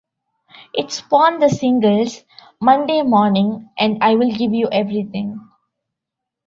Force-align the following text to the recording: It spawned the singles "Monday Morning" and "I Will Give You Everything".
It 0.73 0.89
spawned 0.89 1.43
the 1.43 1.49
singles 1.49 2.23
"Monday 2.59 3.03
Morning" 3.03 3.69
and 3.77 4.03
"I 4.03 4.15
Will 4.15 4.31
Give 4.35 4.51
You 4.51 4.67
Everything". 4.71 5.47